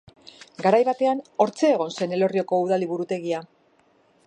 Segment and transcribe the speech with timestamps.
[0.65, 3.43] Garai batean hortxe egon zen Elorrioko Udal Liburutegia.